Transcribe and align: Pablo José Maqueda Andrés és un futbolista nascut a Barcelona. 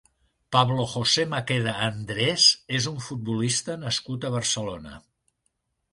Pablo 0.55 0.85
José 0.93 1.25
Maqueda 1.33 1.75
Andrés 1.89 2.47
és 2.79 2.89
un 2.95 2.97
futbolista 3.09 3.79
nascut 3.85 4.27
a 4.31 4.37
Barcelona. 4.41 4.97